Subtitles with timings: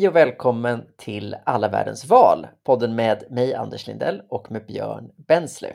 [0.00, 5.10] Hej och välkommen till Alla världens val, podden med mig Anders Lindell och med Björn
[5.28, 5.72] Bensler.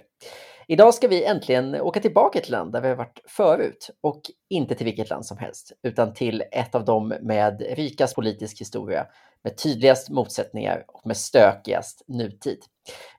[0.67, 4.75] Idag ska vi äntligen åka tillbaka till land där vi har varit förut och inte
[4.75, 9.07] till vilket land som helst, utan till ett av dem med rikast politisk historia,
[9.43, 12.59] med tydligast motsättningar och med stökigast nutid.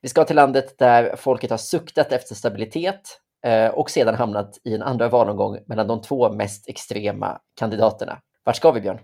[0.01, 4.75] Vi ska till landet där folket har suktat efter stabilitet eh, och sedan hamnat i
[4.75, 8.19] en andra valomgång mellan de två mest extrema kandidaterna.
[8.45, 8.99] Vart ska vi, Björn?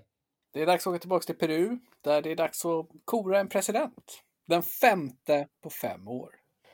[0.52, 3.48] Det är dags att åka tillbaka till Peru, där det är dags att kora en
[3.48, 4.22] president.
[4.48, 6.30] Den femte på fem år.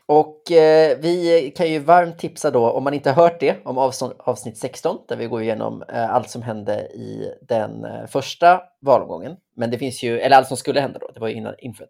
[0.06, 3.78] Och eh, vi kan ju varmt tipsa då, om man inte har hört det, om
[4.18, 9.36] avsnitt 16 där vi går igenom eh, allt som hände i den eh, första valomgången.
[9.56, 11.88] Men det finns ju, eller allt som skulle hända då, det var ju innan inför.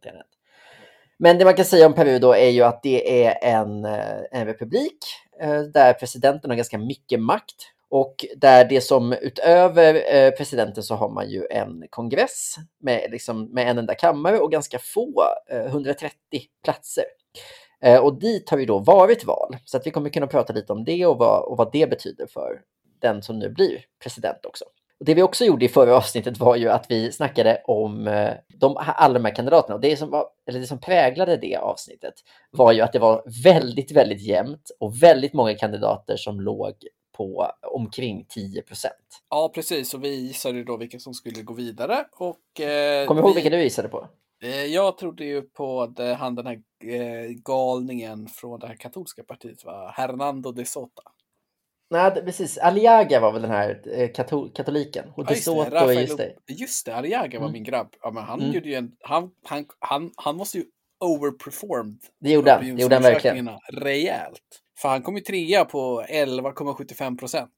[1.18, 4.20] Men det man kan säga om Peru då är ju att det är en, eh,
[4.30, 4.98] en republik
[5.40, 10.94] eh, där presidenten har ganska mycket makt och där det som utöver eh, presidenten så
[10.94, 15.66] har man ju en kongress med, liksom, med en enda kammare och ganska få, eh,
[15.66, 16.14] 130
[16.64, 17.04] platser.
[17.82, 20.72] Eh, och dit har ju då varit val, så att vi kommer kunna prata lite
[20.72, 22.60] om det och vad, och vad det betyder för
[23.00, 24.64] den som nu blir president också.
[25.00, 28.04] Och det vi också gjorde i förra avsnittet var ju att vi snackade om
[28.48, 29.74] de, alla de här kandidaterna.
[29.74, 32.14] Och det som, var, eller det som präglade det avsnittet
[32.50, 36.74] var ju att det var väldigt, väldigt jämnt och väldigt många kandidater som låg
[37.18, 39.22] på omkring 10 procent.
[39.30, 39.94] Ja, precis.
[39.94, 42.04] Och vi gissade då vilka som skulle gå vidare.
[42.12, 44.08] Och, eh, Kommer du ihåg vilka du gissade på?
[44.42, 49.22] Eh, jag trodde ju på det, han den här eh, galningen från det här katolska
[49.22, 49.92] partiet, va?
[49.96, 51.02] Hernando de Sota.
[51.90, 52.58] Nej, precis.
[52.58, 55.12] Aliaga var väl den här eh, katol katoliken.
[55.16, 56.34] Och ja, just, det, Rafael, just det.
[56.46, 57.52] Just det, Aliaga var mm.
[57.52, 57.96] min grabb.
[58.02, 58.52] Ja, men han, mm.
[58.52, 60.64] gjorde ju en, han, han, han, han måste ju
[61.00, 61.98] overperformed.
[62.20, 63.50] Det gjorde han, det gjorde han verkligen.
[63.72, 64.62] Rejält.
[64.82, 67.50] För han kom ju trea på 11,75 procent.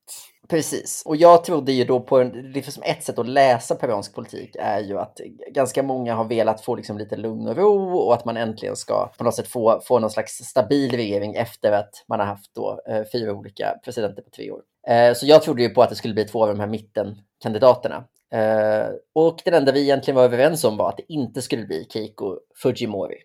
[0.49, 4.57] Precis, och jag trodde ju då på en, liksom ett sätt att läsa peruansk politik
[4.59, 5.21] är ju att
[5.55, 9.13] ganska många har velat få liksom lite lugn och ro och att man äntligen ska
[9.19, 12.81] på något sätt få, få någon slags stabil regering efter att man har haft då
[12.89, 14.61] eh, fyra olika presidenter på tre år.
[14.89, 18.05] Eh, så jag trodde ju på att det skulle bli två av de här mittenkandidaterna.
[18.33, 21.87] Eh, och det enda vi egentligen var överens om var att det inte skulle bli
[21.91, 23.17] Keiko Fujimori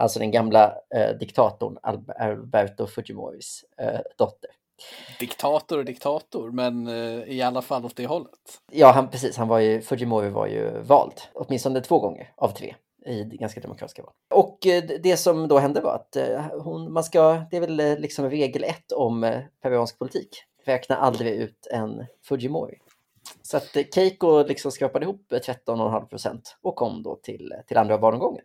[0.00, 1.78] alltså den gamla eh, diktatorn
[2.18, 4.50] Alberto Fujimoris eh, dotter.
[5.18, 8.60] Diktator och diktator, men eh, i alla fall åt det hållet.
[8.72, 9.36] Ja, han, precis.
[9.36, 12.74] Han var ju, Fujimori var ju vald, åtminstone två gånger av tre
[13.06, 14.12] i ganska demokratiska val.
[14.34, 17.80] Och eh, det som då hände var att eh, hon, man ska, det är väl
[17.80, 20.28] eh, liksom regel ett om peruansk politik,
[20.64, 22.78] räkna aldrig ut en Fujimori.
[23.42, 28.44] Så att Keiko liksom skrapade ihop 13,5 procent och kom då till, till andra valomgången.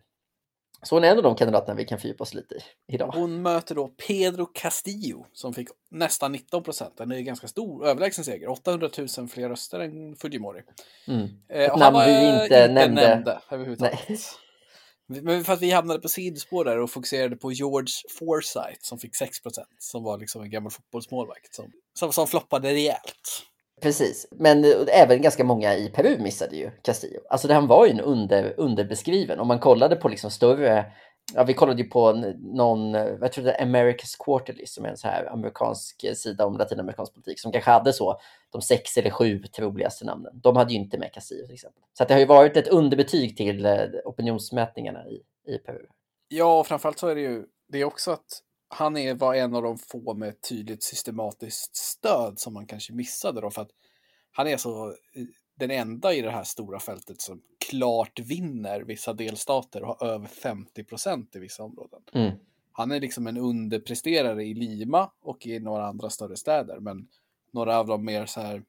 [0.86, 3.12] Så hon är en av de kandidaterna vi kan fördjupa oss lite i idag.
[3.16, 7.00] Hon möter då Pedro Castillo som fick nästan 19 procent.
[7.00, 8.50] En ganska stor överlägsen seger.
[8.50, 10.62] 800 000 fler röster än Fujimori.
[11.08, 11.28] Mm.
[11.50, 13.08] Eh, Ett namn vi inte, inte nämnde.
[13.08, 14.00] nämnde överhuvudtaget.
[15.08, 19.16] Men för att vi hamnade på sidospår där och fokuserade på George Forsyth som fick
[19.16, 19.68] 6 procent.
[19.80, 23.46] Som var liksom en gammal fotbollsmålvakt som, som, som floppade rejält.
[23.82, 27.20] Precis, men eh, även ganska många i Peru missade ju Castillo.
[27.30, 29.40] Alltså han var ju en under, underbeskriven.
[29.40, 30.86] Om man kollade på liksom större,
[31.34, 34.90] ja vi kollade ju på någon, eh, jag tror det är America's Quarterly som är
[34.90, 38.20] en så här amerikansk eh, sida om latinamerikansk politik som kanske hade så
[38.50, 40.40] de sex eller sju troligaste namnen.
[40.44, 41.84] De hade ju inte med Castillo till exempel.
[41.94, 43.68] Så det har ju varit ett underbetyg till
[44.06, 45.22] opinionsmätningarna i,
[45.54, 45.86] i Peru.
[46.28, 48.42] Ja, och framförallt så är det ju det är också att
[48.76, 53.42] han är, var en av de få med tydligt systematiskt stöd som man kanske missade
[53.42, 53.72] då för att
[54.32, 54.96] han är så
[55.56, 60.28] den enda i det här stora fältet som klart vinner vissa delstater och har över
[60.28, 62.02] 50 procent i vissa områden.
[62.14, 62.32] Mm.
[62.72, 67.08] Han är liksom en underpresterare i Lima och i några andra större städer, men
[67.52, 68.64] några av de mer så här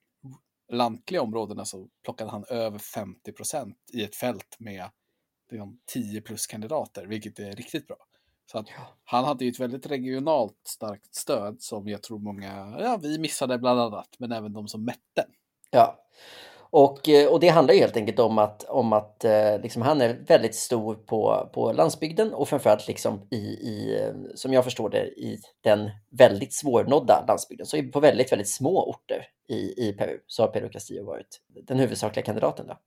[0.69, 4.89] lantliga områdena så plockade han över 50 procent i ett fält med
[5.51, 7.97] liksom, 10 plus kandidater, vilket är riktigt bra.
[8.51, 8.65] Så att
[9.05, 13.57] han hade ju ett väldigt regionalt starkt stöd som jag tror många, ja vi missade
[13.57, 15.25] bland annat, men även de som mätte.
[15.71, 16.07] Ja,
[16.69, 20.01] och, eh, och det handlar ju helt enkelt om att, om att eh, liksom, han
[20.01, 24.01] är väldigt stor på, på landsbygden och framförallt liksom i, i,
[24.35, 27.65] som jag förstår det, i den väldigt svårnådda landsbygden.
[27.65, 31.79] Så på väldigt, väldigt små orter i, i Peru så har Pedro Castillo varit den
[31.79, 32.67] huvudsakliga kandidaten.
[32.67, 32.77] Då.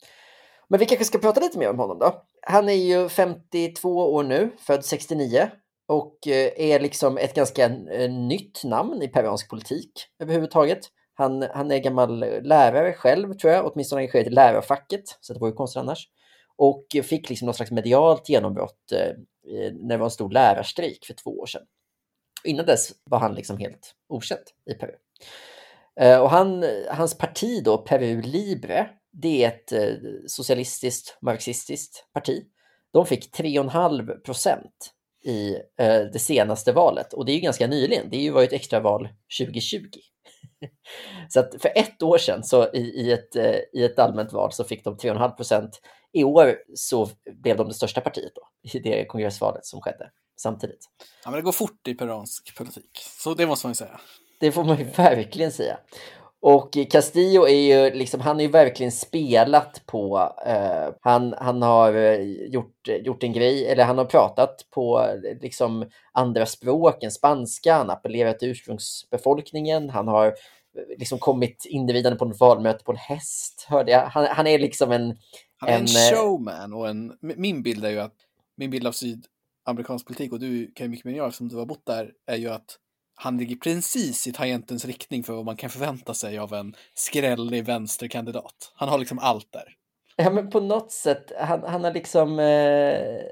[0.70, 2.22] Men vi kanske ska prata lite mer om honom då.
[2.42, 5.50] Han är ju 52 år nu, född 69
[5.86, 10.80] och eh, är liksom ett ganska eh, nytt namn i peruansk politik överhuvudtaget.
[11.14, 15.48] Han, han är gammal lärare själv tror jag, åtminstone engagerad i lärarfacket, så det var
[15.48, 16.08] ju konstigt annars.
[16.56, 19.08] Och fick liksom något slags medialt genombrott eh,
[19.54, 21.62] eh, när det var en stor lärarstrejk för två år sedan.
[22.44, 24.92] Innan dess var han liksom helt okänd i Peru.
[26.20, 29.94] Och han, hans parti då, Peru Libre, det är ett eh,
[30.26, 32.42] socialistiskt, marxistiskt parti.
[32.92, 34.92] De fick 3,5 procent
[35.24, 38.10] i eh, det senaste valet och det är ju ganska nyligen.
[38.10, 39.08] Det är ju varit extraval
[39.40, 39.84] 2020.
[41.28, 44.52] så att för ett år sedan så i, i, ett, eh, i ett allmänt val
[44.52, 45.80] så fick de 3,5 procent.
[46.12, 47.08] I år så
[47.42, 48.42] blev de det största partiet då,
[48.72, 50.88] i det kongressvalet som skedde samtidigt.
[51.24, 54.00] Ja, men det går fort i peruansk politik, så det måste man ju säga.
[54.40, 55.78] Det får man ju verkligen säga.
[56.42, 61.94] Och Castillo är ju liksom, han har ju verkligen spelat på, eh, han, han har
[61.94, 65.06] eh, gjort, gjort en grej, eller han har pratat på
[65.40, 70.34] liksom andra språk än spanska, han har appellerat till ursprungsbefolkningen, han har
[70.98, 74.06] liksom kommit inridande på ett valmöte på en häst, hörde jag.
[74.06, 75.16] Han, han är liksom en...
[75.56, 78.14] Han är en, en eh, showman och en, min bild är ju att,
[78.56, 81.56] min bild av sydamerikansk politik, och du kan ju mycket mer än jag eftersom du
[81.56, 82.76] har bott där, är ju att
[83.22, 87.64] han ligger precis i tangentens riktning för vad man kan förvänta sig av en skrällig
[87.64, 88.72] vänsterkandidat.
[88.74, 89.64] Han har liksom allt där.
[90.16, 92.38] Ja, men på något sätt, han, han har liksom...
[92.38, 93.22] Eh,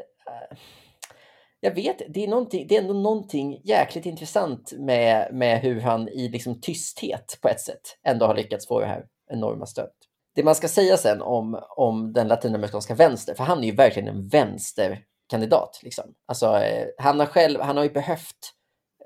[1.60, 6.28] jag vet, det är, det är ändå någonting jäkligt intressant med, med hur han i
[6.28, 9.92] liksom tysthet på ett sätt ändå har lyckats få det här enorma stödet.
[10.34, 14.08] Det man ska säga sen om, om den latinamerikanska vänster, för han är ju verkligen
[14.08, 15.80] en vänsterkandidat.
[15.82, 16.04] Liksom.
[16.26, 18.57] Alltså, eh, han, har själv, han har ju behövt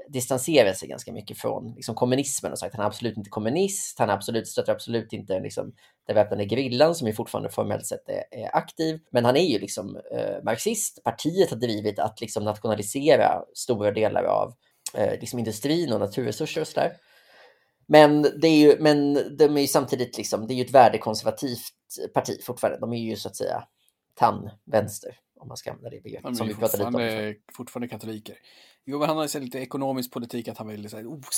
[0.08, 3.98] distanserat sig ganska mycket från liksom, kommunismen och sagt att han är absolut inte kommunist,
[3.98, 5.72] han absolut, stöttar absolut inte liksom,
[6.06, 9.00] den väpnade gerillan som ju fortfarande formellt sett är, är aktiv.
[9.10, 11.04] Men han är ju liksom eh, marxist.
[11.04, 14.54] Partiet har drivit att liksom, nationalisera stora delar av
[14.94, 16.92] eh, liksom, industrin och naturresurser och sådär.
[17.88, 21.72] Men, det är ju, men de är ju samtidigt liksom, det är ju ett värdekonservativt
[22.14, 22.80] parti fortfarande.
[22.80, 23.64] De är ju så att säga
[24.14, 26.36] tandvänster om man ska använda det begreppet.
[26.36, 27.34] Som vi pratade lite om.
[27.56, 28.36] fortfarande katoliker.
[28.84, 30.96] Jo, men han har ju lite ekonomisk politik, att han vill så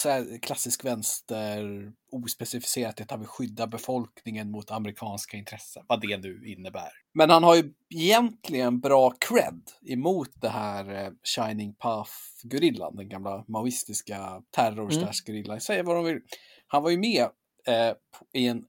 [0.08, 6.42] här, klassisk vänster, ospecificerat att han vill skydda befolkningen mot amerikanska intressen, vad det nu
[6.46, 6.90] innebär.
[7.14, 13.44] Men han har ju egentligen bra cred emot det här eh, Shining Path-gerillan, den gamla
[13.48, 15.60] maoistiska terror-gerillan.
[15.68, 15.86] Mm.
[15.86, 16.20] vad de vill.
[16.66, 17.22] Han var ju med
[17.66, 17.94] eh,
[18.32, 18.64] i en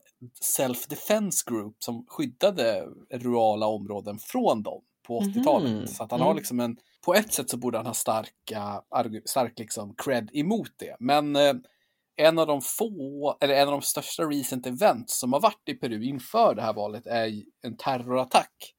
[0.57, 5.71] self-defense group som skyddade rurala områden från dem på 80-talet.
[5.71, 5.87] Mm.
[5.87, 6.27] Så att han mm.
[6.27, 8.81] har liksom en, på ett sätt så borde han ha starka,
[9.25, 10.95] stark liksom cred emot det.
[10.99, 11.53] Men eh,
[12.15, 15.73] en av de få, eller en av de största recent events som har varit i
[15.73, 18.73] Peru inför det här valet är en terrorattack.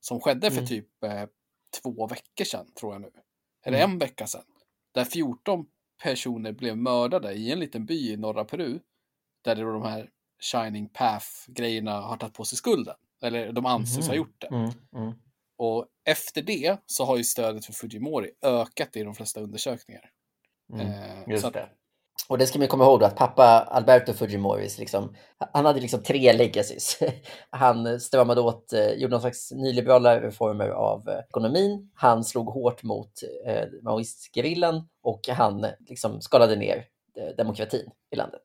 [0.00, 0.66] Som skedde för mm.
[0.66, 1.24] typ eh,
[1.82, 3.10] två veckor sedan, tror jag nu.
[3.66, 3.90] Eller mm.
[3.90, 4.44] en vecka sedan.
[4.94, 5.66] Där 14
[6.02, 8.78] personer blev mördade i en liten by i norra Peru.
[9.44, 10.10] Där de här
[10.52, 12.94] Shining Path-grejerna har tagit på sig skulden.
[13.22, 14.08] Eller de anses mm.
[14.08, 14.46] ha gjort det.
[14.46, 15.14] Mm.
[15.58, 20.10] Och efter det så har ju stödet för Fujimori ökat i de flesta undersökningar.
[20.72, 21.52] Mm, eh, just att...
[21.52, 21.68] det.
[22.28, 25.14] Och det ska man komma ihåg då att pappa Alberto Fujimori, liksom,
[25.52, 26.98] han hade liksom tre legacies.
[27.50, 31.90] Han stramade åt, eh, gjorde någon slags nyliberala reformer av eh, ekonomin.
[31.94, 33.12] Han slog hårt mot
[33.46, 36.84] eh, maoistgerillan och han liksom skalade ner
[37.36, 38.42] demokratin i landet.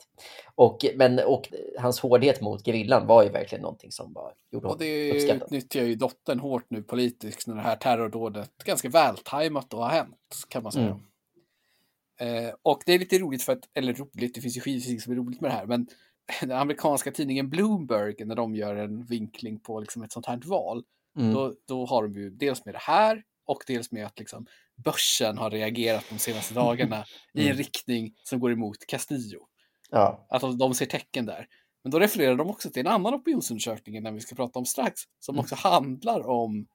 [0.56, 1.48] Och, men, och
[1.80, 5.42] hans hårdhet mot gerillan var ju verkligen någonting som bara gjorde honom uppskattad.
[5.42, 9.84] Och det utnyttjar ju dottern hårt nu politiskt när det här terrordådet ganska vältajmat och
[9.84, 10.86] har hänt, kan man säga.
[10.86, 12.46] Mm.
[12.46, 15.14] Eh, och det är lite roligt för att, eller roligt, det finns ju skitfysik som
[15.14, 15.88] är roligt med det här, men
[16.42, 20.84] den amerikanska tidningen Bloomberg, när de gör en vinkling på liksom ett sånt här val,
[21.18, 21.34] mm.
[21.34, 24.46] då, då har de ju dels med det här och dels med att liksom,
[24.84, 26.96] börsen har reagerat de senaste dagarna
[27.34, 27.48] mm.
[27.48, 29.48] i en riktning som går emot Castillo.
[29.90, 30.28] Ja.
[30.30, 31.48] Att de ser tecken där.
[31.84, 35.02] Men då refererar de också till en annan opinionsundersökning när vi ska prata om strax,
[35.20, 35.44] som mm.
[35.44, 36.68] också handlar om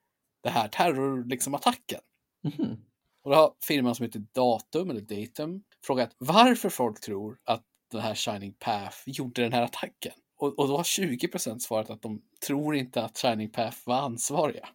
[0.42, 2.00] det här terrorattacken.
[2.44, 2.76] Liksom, mm.
[3.22, 8.00] Och då har firman som heter Datum, eller Datum, frågat varför folk tror att den
[8.00, 10.12] här Shining Path gjorde den här attacken.
[10.36, 14.68] Och, och då har 20% svarat att de tror inte att Shining Path var ansvariga.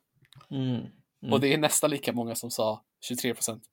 [0.51, 0.86] Mm.
[1.24, 1.34] Mm.
[1.34, 3.64] Och det är nästan lika många som sa 23 procent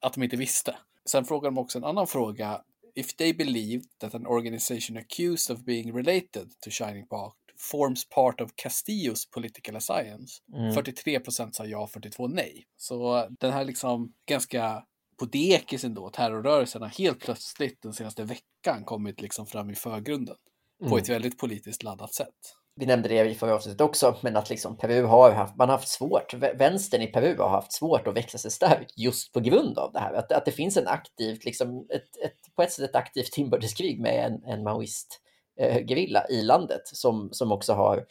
[0.00, 0.76] att de inte visste.
[1.04, 2.62] Sen frågar de också en annan fråga.
[2.94, 8.40] If they believe that an organization accused of being related to Shining Park forms part
[8.40, 10.42] of Castillos political alliance.
[10.54, 10.74] Mm.
[10.74, 12.66] 43 procent sa ja, 42 nej.
[12.76, 14.84] Så den här liksom ganska
[15.18, 20.36] på dekis ändå, terrorrörelsen har helt plötsligt den senaste veckan kommit liksom fram i förgrunden.
[20.80, 20.90] Mm.
[20.90, 24.50] På ett väldigt politiskt laddat sätt vi nämnde det i förra avsnittet också, men att
[24.50, 28.16] liksom Peru har haft, man har haft svårt, vänstern i Peru har haft svårt att
[28.16, 30.14] växa sig stark just på grund av det här.
[30.14, 34.00] Att, att det finns en aktivt, liksom ett, ett, på ett sätt ett aktivt inbördeskrig
[34.00, 35.20] med en, en maoist
[35.60, 38.06] eh, gerilla i landet som, som också har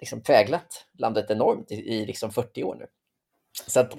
[0.00, 2.86] liksom präglat landet enormt i, i liksom 40 år nu.
[3.66, 3.96] Så att,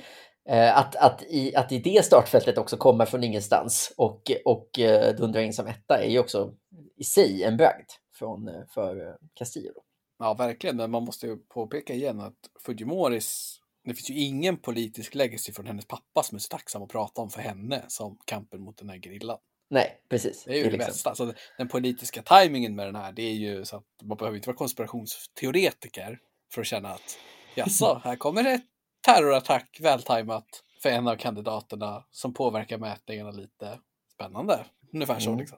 [0.50, 5.16] eh, att, att, i, att i det startfältet också komma från ingenstans och, och eh,
[5.16, 6.54] dundra in som etta är ju också
[6.98, 9.83] i sig en bragd från, eh, för eh, Castillo.
[10.24, 10.78] Ja, verkligen.
[10.78, 15.66] Men man måste ju påpeka igen att Fujimoris, det finns ju ingen politisk legacy från
[15.66, 18.90] hennes pappa som är så tacksam att prata om för henne som kampen mot den
[18.90, 19.38] här grillan.
[19.70, 20.44] Nej, precis.
[20.44, 20.92] Det är ju det, det liksom...
[20.92, 21.16] bästa.
[21.16, 24.50] Så den politiska tajmingen med den här, det är ju så att man behöver inte
[24.50, 26.20] vara konspirationsteoretiker
[26.54, 27.18] för att känna att
[27.56, 28.62] jaså, här kommer det
[29.02, 33.80] terrorattack vältajmat för en av kandidaterna som påverkar mätningarna lite.
[34.14, 34.66] Spännande.
[34.94, 35.40] Ungefär så mm.
[35.40, 35.58] liksom.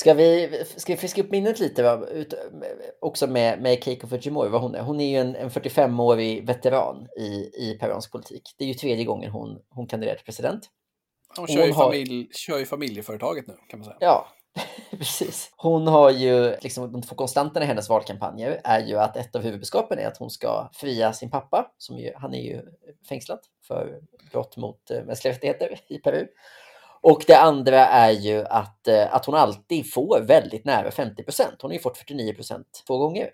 [0.00, 2.06] Ska vi, ska vi friska upp minnet lite va?
[2.06, 2.34] Ut,
[3.00, 4.80] också med, med Keiko Fujimori, vad hon är?
[4.82, 8.42] Hon är ju en, en 45-årig veteran i, i peruansk politik.
[8.58, 10.70] Det är ju tredje gången hon, hon kandiderar till president.
[11.36, 13.96] Hon kör, hon ju familj, kör ju familjeföretaget nu kan man säga.
[14.00, 14.28] Ja,
[14.90, 15.52] Precis.
[15.56, 19.42] Hon har ju, liksom, de två konstanterna i hennes valkampanjer är ju att ett av
[19.42, 22.62] huvudbudskapen är att hon ska fria sin pappa, som ju, han är ju
[23.08, 24.00] fängslad för
[24.32, 26.26] brott mot eh, mänskliga rättigheter i Peru.
[27.02, 31.62] Och det andra är ju att, eh, att hon alltid får väldigt nära 50 procent.
[31.62, 33.30] Hon har ju fått 49 procent två gånger.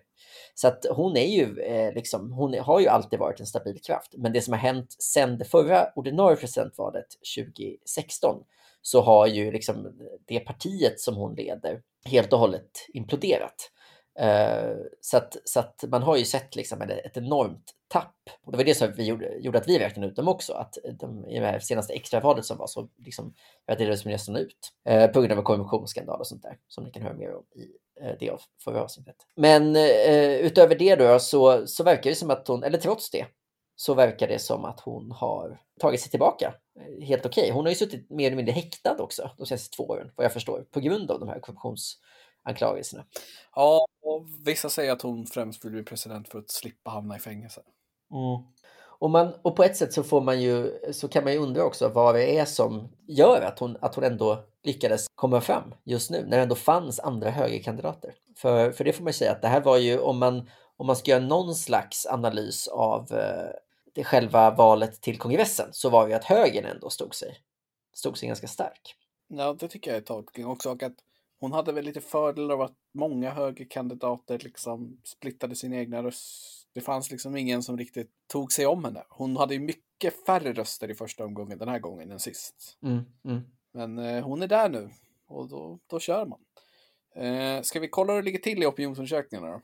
[0.55, 4.15] Så att hon är ju eh, liksom, hon har ju alltid varit en stabil kraft.
[4.17, 7.07] Men det som har hänt sedan det förra ordinarie presidentvalet
[7.37, 8.43] 2016
[8.83, 9.93] så har ju liksom
[10.27, 13.71] det partiet som hon leder helt och hållet imploderat.
[14.19, 18.31] Eh, så, att, så att man har ju sett liksom ett, ett enormt tapp.
[18.45, 20.53] Och det var det som vi gjorde, gjorde att vi räknade ut dem också.
[20.53, 23.35] Att de, i det här senaste extravalet som var så liksom,
[23.71, 24.73] raderades de nästan ut.
[24.89, 26.59] eh, på grund av en korruptionsskandal och sånt där.
[26.69, 27.69] Som ni kan höra mer om i
[28.05, 29.17] eh, det av förra avsnittet.
[29.37, 33.27] Men eh, utöver det då så, så verkar det som att hon, eller trots det,
[33.77, 37.43] så verkar det som att hon har tagit sig tillbaka eh, helt okej.
[37.43, 37.53] Okay.
[37.53, 40.33] Hon har ju suttit mer eller mindre häktad också de senaste två åren, vad jag
[40.33, 41.41] förstår, på grund av de här
[42.47, 43.05] korruptionsanklagelserna.
[43.55, 47.19] Ja, och vissa säger att hon främst vill bli president för att slippa hamna i
[47.19, 47.61] fängelse.
[48.11, 48.47] Mm.
[48.99, 51.65] Och, man, och på ett sätt så, får man ju, så kan man ju undra
[51.65, 56.11] också vad det är som gör att hon, att hon ändå lyckades komma fram just
[56.11, 58.15] nu, när det ändå fanns andra högerkandidater.
[58.37, 60.97] För, för det får man säga att det här var ju, om man, om man
[60.97, 63.51] ska göra någon slags analys av eh,
[63.95, 67.39] det själva valet till kongressen så var det att högern ändå stod sig,
[67.95, 68.95] stod sig ganska stark.
[69.29, 70.71] Ja, det tycker jag är tolkning också.
[70.71, 70.97] Och att
[71.41, 76.69] hon hade väl lite fördel av att många högerkandidater liksom splittade sin egna röst.
[76.73, 79.05] Det fanns liksom ingen som riktigt tog sig om henne.
[79.09, 82.79] Hon hade ju mycket färre röster i första omgången den här gången än sist.
[82.83, 83.43] Mm, mm.
[83.73, 84.91] Men eh, hon är där nu
[85.27, 86.41] och då, då kör man.
[87.15, 89.63] Eh, ska vi kolla hur det ligger till i opinionsundersökningarna då?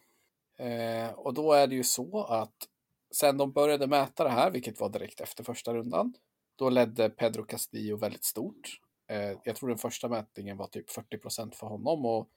[0.64, 2.68] Eh, och då är det ju så att
[3.14, 6.14] sen de började mäta det här, vilket var direkt efter första rundan,
[6.56, 8.80] då ledde Pedro Castillo väldigt stort.
[9.12, 12.28] Eh, jag tror den första mätningen var typ 40 procent för honom och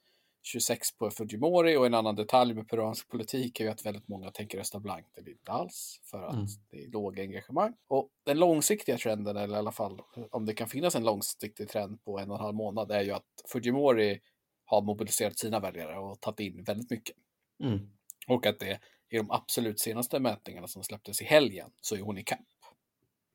[0.43, 4.31] 26 på Fujimori och en annan detalj med peruansk politik är ju att väldigt många
[4.31, 6.45] tänker rösta blankt eller inte alls för att mm.
[6.69, 7.73] det är låga engagemang.
[7.87, 10.01] Och den långsiktiga trenden, eller i alla fall
[10.31, 13.11] om det kan finnas en långsiktig trend på en och en halv månad, är ju
[13.11, 14.19] att Fujimori
[14.65, 17.15] har mobiliserat sina väljare och tagit in väldigt mycket.
[17.63, 17.89] Mm.
[18.27, 18.79] Och att det
[19.09, 22.39] i de absolut senaste mätningarna som släpptes i helgen så är hon i kapp.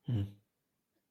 [0.08, 0.39] Mm.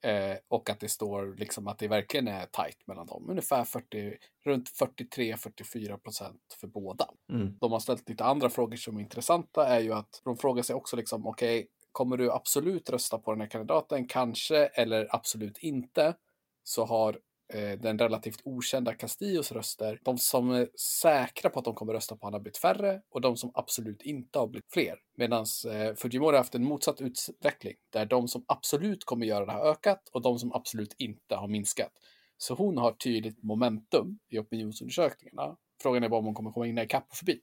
[0.01, 3.25] Eh, och att det står liksom att det verkligen är tajt mellan dem.
[3.29, 7.09] Ungefär 40, runt 43-44 procent för båda.
[7.31, 7.57] Mm.
[7.59, 10.75] De har ställt lite andra frågor som är intressanta är ju att de frågar sig
[10.75, 14.07] också liksom okej, okay, kommer du absolut rösta på den här kandidaten?
[14.07, 16.15] Kanske eller absolut inte.
[16.63, 17.19] Så har
[17.53, 19.99] Eh, den relativt okända Castillos röster.
[20.03, 20.67] De som är
[21.01, 24.01] säkra på att de kommer rösta på honom har blivit färre och de som absolut
[24.01, 24.95] inte har blivit fler.
[25.17, 29.51] Medan eh, Fujimori har haft en motsatt utveckling där de som absolut kommer göra det
[29.51, 31.91] har ökat och de som absolut inte har minskat.
[32.37, 35.55] Så hon har tydligt momentum i opinionsundersökningarna.
[35.81, 37.39] Frågan är bara om hon kommer komma in i kapp och förbi.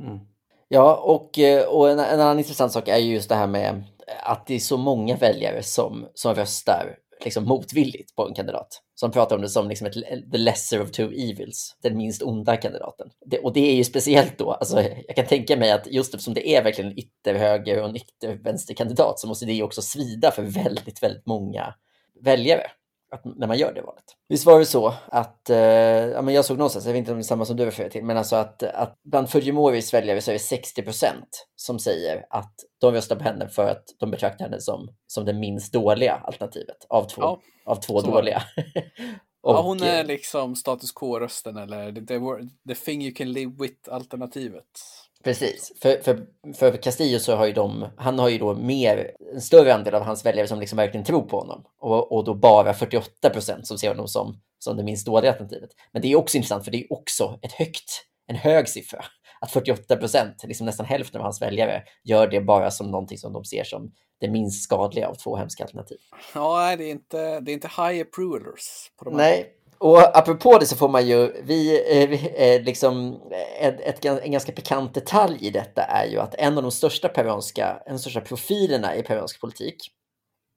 [0.00, 0.18] Mm.
[0.68, 3.84] Ja, och, eh, och en, en, annan intressant sak är just det här med
[4.22, 8.82] att det är så många väljare som, som röstar liksom motvilligt på en kandidat.
[8.94, 12.56] Som pratar om det som liksom ett, the lesser of two evils, den minst onda
[12.56, 13.10] kandidaten.
[13.26, 16.34] Det, och det är ju speciellt då, alltså, jag kan tänka mig att just eftersom
[16.34, 20.42] det är verkligen en ytterhöger och en yttervänsterkandidat så måste det ju också svida för
[20.42, 21.74] väldigt, väldigt många
[22.20, 22.70] väljare
[23.14, 24.04] att, när man gör det valet.
[24.28, 27.18] Visst var det så att, eh, ja, men jag såg någonstans, jag vet inte om
[27.18, 30.30] det är samma som du refererar till, men alltså att, att bland Fujimoris väljare så
[30.30, 34.44] är det 60 procent som säger att de röstar på henne för att de betraktar
[34.44, 38.42] henne som, som det minst dåliga alternativet av två, ja, av två dåliga.
[39.44, 42.18] Och, ja, hon är eh, liksom status quo-rösten eller the,
[42.68, 44.80] the thing you can live with-alternativet.
[45.24, 49.40] Precis, för, för, för Castillo så har ju de, han har ju då mer, en
[49.40, 52.74] större andel av hans väljare som liksom verkligen tror på honom och, och då bara
[52.74, 55.70] 48 procent som ser honom som, som det minst dåliga alternativet.
[55.92, 59.04] Men det är också intressant för det är också ett högt, en hög siffra.
[59.40, 63.32] Att 48 procent, liksom nästan hälften av hans väljare, gör det bara som någonting som
[63.32, 65.98] de ser som det minst skadliga av två hemska alternativ.
[66.34, 68.90] Ja, det är inte, det är inte high approvers.
[68.98, 73.20] På de Nej, och apropå det så får man ju, vi, eh, vi eh, liksom,
[73.30, 76.72] eh, ett, ett, en ganska pikant detalj i detta är ju att en av de
[76.72, 79.76] största peruanska, en av de största profilerna i peruansk politik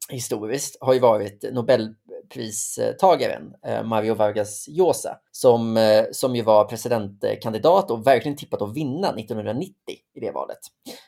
[0.10, 7.92] historiskt har ju varit Nobelpristagaren eh, Mario Vargas Llosa som, eh, som ju var presidentkandidat
[7.92, 9.74] och verkligen tippat att vinna 1990
[10.16, 10.58] i det valet.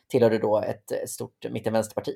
[0.07, 2.13] Tillhörde då ett, stort mittenvänsterparti.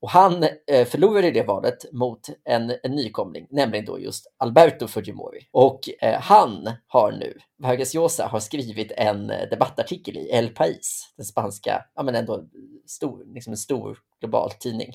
[0.00, 5.48] Och han eh, förlorade det valet mot en, en nykomling, nämligen då just Alberto Fujimori.
[5.52, 11.12] Och eh, han har nu, Vargas Llosa har skrivit en eh, debattartikel i El País,
[11.16, 12.44] den spanska, ja men ändå
[12.86, 14.92] stor, liksom en stor global tidning,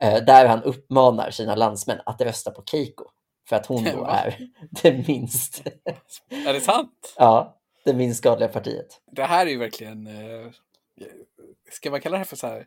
[0.00, 3.04] eh, där han uppmanar sina landsmän att rösta på Keiko
[3.50, 4.48] för att hon då är
[4.82, 5.62] det minst...
[6.28, 7.14] Är det sant?
[7.16, 9.00] ja, det minst skadliga partiet.
[9.12, 10.06] Det här är ju verkligen...
[10.06, 10.50] Eh,
[11.70, 12.66] ska man kalla det här för så här,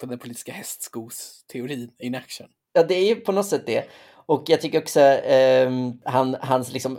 [0.00, 2.46] på den politiska hästskosteorin in action?
[2.72, 3.84] Ja, det är ju på något sätt det.
[4.26, 5.70] Och jag tycker också eh,
[6.04, 6.98] han, hans liksom,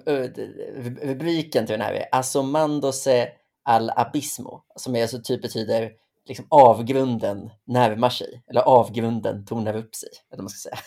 [1.02, 3.30] rubriken till den här är Asomandose
[3.64, 5.92] al abismo, som är alltså typ betyder
[6.28, 10.80] liksom avgrunden närmar sig, eller avgrunden tornar upp sig, eller man ska säga.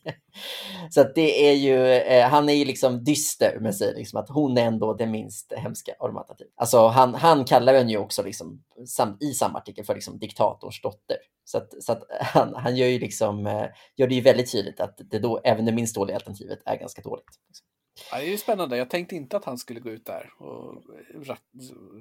[0.90, 4.28] så att det är ju, eh, han är ju liksom dyster med sig, liksom att
[4.28, 6.36] hon är ändå det minst hemska av de.
[6.38, 6.52] Typ.
[6.56, 10.82] Alltså han, han kallar henne ju också liksom, sam, i samma artikel för liksom diktatorns
[10.82, 11.16] dotter.
[11.44, 14.80] Så att, så att han, han gör ju liksom, eh, gör det ju väldigt tydligt
[14.80, 17.40] att det då, även det minst dåliga alternativet är ganska dåligt.
[17.48, 17.66] Liksom.
[18.10, 18.76] Ja, det är ju spännande.
[18.76, 20.82] Jag tänkte inte att han skulle gå ut där och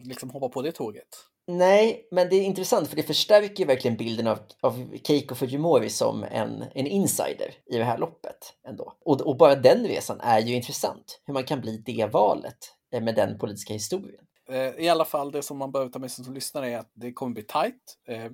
[0.03, 1.07] liksom hoppa på det tåget.
[1.47, 6.23] Nej, men det är intressant för det förstärker verkligen bilden av, av Keiko Fujimori som
[6.23, 8.53] en, en insider i det här loppet.
[8.67, 8.93] ändå.
[9.05, 12.57] Och, och bara den resan är ju intressant, hur man kan bli det valet
[12.93, 14.25] eh, med den politiska historien.
[14.49, 16.91] Eh, I alla fall, det som man behöver ta med sig som lyssnare är att
[16.93, 17.97] det kommer bli tajt.
[18.07, 18.31] Eh,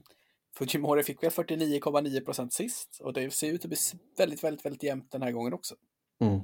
[0.58, 3.78] Fujimori fick väl 49,9 procent sist och det ser ut att bli
[4.18, 5.76] väldigt, väldigt, väldigt jämnt den här gången också.
[6.22, 6.40] Mm.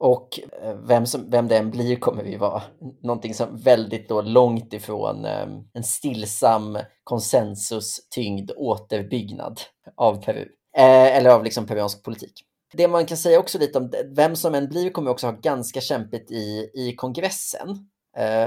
[0.00, 2.62] Och eh, vem, som, vem det än blir kommer vi vara
[3.02, 9.60] någonting som väldigt då långt ifrån ehm, en stillsam konsensus-tyngd återbyggnad
[9.96, 10.48] av Peru.
[10.76, 12.44] Eh, eller av liksom peruansk politik.
[12.72, 15.80] Det man kan säga också lite om vem som än blir kommer också ha ganska
[15.80, 17.68] kämpigt i, i kongressen.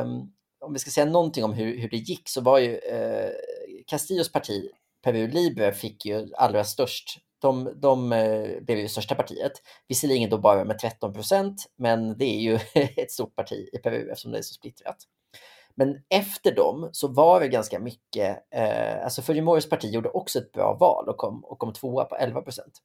[0.01, 0.33] Um,
[0.65, 3.31] om vi ska säga någonting om hur, hur det gick så var ju eh,
[3.87, 4.69] Castillos parti
[5.03, 9.51] Peru Libre fick ju allra störst de, de eh, blev ju största partiet,
[9.87, 12.59] visserligen då bara med 13 procent, men det är ju
[12.97, 14.97] ett stort parti i Peru eftersom det är så splittrat.
[15.75, 20.51] Men efter dem så var det ganska mycket, eh, alltså Fujimoris parti gjorde också ett
[20.51, 22.81] bra val och kom, och kom tvåa på 11 procent.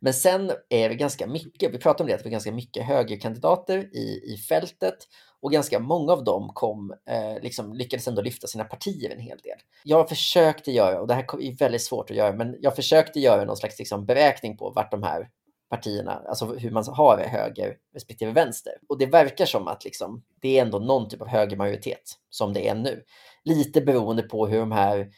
[0.00, 2.86] Men sen är det ganska mycket, vi pratade om det, att det var ganska mycket
[2.86, 4.96] högerkandidater i, i fältet
[5.42, 9.38] och ganska många av dem kom, eh, liksom, lyckades ändå lyfta sina partier en hel
[9.38, 9.58] del.
[9.84, 13.44] Jag försökte göra, och det här är väldigt svårt att göra, men jag försökte göra
[13.44, 15.28] någon slags liksom, beräkning på vart de här
[15.70, 18.72] partierna, alltså hur man har det höger respektive vänster.
[18.88, 22.68] Och det verkar som att liksom, det är ändå någon typ av högermajoritet som det
[22.68, 23.02] är nu.
[23.44, 25.10] Lite beroende på hur de här,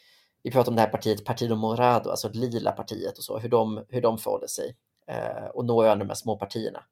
[0.42, 3.84] vi pratar om det här partiet Partido Morado, alltså lila partiet och så, hur de,
[3.88, 4.76] hur de förhåller sig.
[5.08, 6.84] Eh, och några av de här små partierna.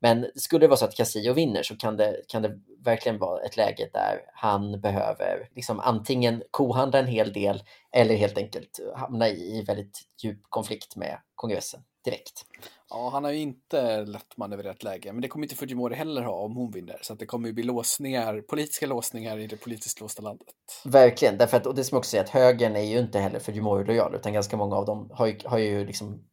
[0.00, 3.42] Men skulle det vara så att Casillo vinner så kan det, kan det verkligen vara
[3.42, 9.28] ett läge där han behöver liksom antingen kohandla en hel del eller helt enkelt hamna
[9.28, 12.44] i väldigt djup konflikt med kongressen direkt.
[12.90, 16.32] Ja, han har ju inte lätt manövrerat läge, men det kommer inte Fujimori heller ha
[16.32, 16.98] om hon vinner.
[17.02, 20.48] Så att det kommer ju bli låsningar, politiska låsningar i det politiskt låsta landet.
[20.84, 24.14] Verkligen, därför att, och det som också är att högern är ju inte heller Fujimori-lojal,
[24.14, 26.24] utan ganska många av dem har ju, har ju liksom,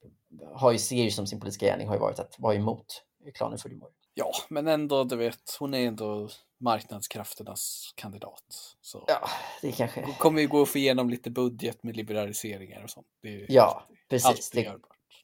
[0.53, 2.85] har ju, ser ju som sin politiska gärning har ju varit att vara emot
[3.31, 3.91] klanen Fujimori.
[4.13, 8.43] Ja, men ändå, du vet, hon är ändå marknadskrafternas kandidat.
[8.81, 9.05] Så.
[9.07, 9.29] Ja,
[9.61, 10.01] det kanske...
[10.05, 13.07] Hon kommer ju gå och få igenom lite budget med liberaliseringar och sånt.
[13.47, 14.49] ja, precis.
[14.49, 14.75] Det,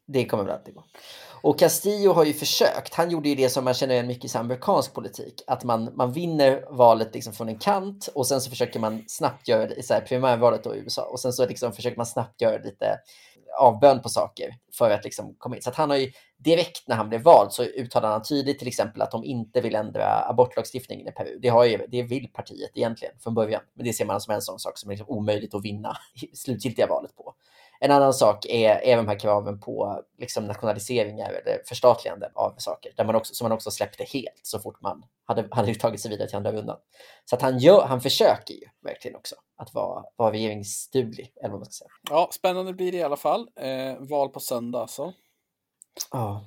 [0.08, 0.84] det, kommer väl alltid gå.
[1.42, 2.94] Och Castillo har ju försökt.
[2.94, 5.42] Han gjorde ju det som man känner igen mycket i amerikansk politik.
[5.48, 9.48] Att man, man vinner valet liksom från en kant och sen så försöker man snabbt
[9.48, 11.04] göra det, i primärvalet då i USA.
[11.04, 13.00] Och sen så liksom försöker man snabbt göra lite
[13.60, 15.62] avbön på saker för att liksom komma in.
[15.62, 18.68] Så att han har ju direkt när han blev vald så uttalade han tydligt till
[18.68, 21.40] exempel att de inte vill ändra abortlagstiftningen i Peru.
[21.42, 24.36] Det, har ju, det vill partiet egentligen från början, men det ser man alltså som
[24.36, 25.98] en sån sak som är liksom omöjligt att vinna
[26.34, 27.31] slutgiltiga valet på.
[27.84, 32.94] En annan sak är, är de här kraven på liksom nationaliseringar eller förstatligande av saker,
[32.98, 36.12] där man också, som man också släppte helt så fort man hade, hade tagit sig
[36.12, 36.78] vidare till andra rundan.
[37.26, 41.60] Så att han, gör, han försöker ju verkligen också att vara, vara regeringsduglig, eller vad
[41.60, 41.92] man ska säga.
[42.10, 43.48] Ja, spännande blir det i alla fall.
[43.56, 45.14] Eh, val på söndag alltså.
[46.12, 46.46] Ja.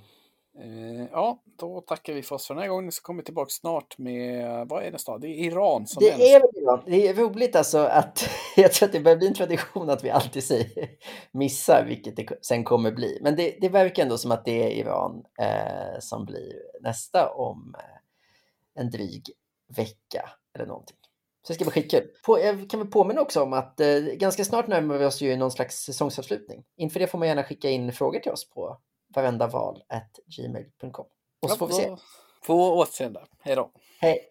[1.12, 2.92] Ja, då tackar vi för oss för den här gången.
[2.92, 5.18] Så kommer vi tillbaka snart med, vad är nästa?
[5.18, 6.36] Det är Iran som Det är nästa.
[6.36, 6.82] är, väl Iran.
[6.86, 10.10] det är roligt alltså att jag tror att det börjar bli en tradition att vi
[10.10, 10.88] alltid säger
[11.32, 13.18] missar, vilket det sen kommer bli.
[13.22, 17.74] Men det, det verkar ändå som att det är Iran eh, som blir nästa om
[17.78, 19.30] eh, en dryg
[19.76, 20.96] vecka eller någonting.
[21.42, 22.08] Så det ska bli skitkul.
[22.26, 25.36] På, jag kan väl påminna också om att eh, ganska snart närmar vi oss ju
[25.36, 26.64] någon slags säsongsavslutning.
[26.76, 28.78] Inför det får man gärna skicka in frågor till oss på
[29.14, 31.06] varendaval.gmail.com.
[31.42, 31.96] Och så får vi se.
[32.46, 33.24] På återseende.
[33.40, 33.70] Hej då.
[34.00, 34.28] Hej.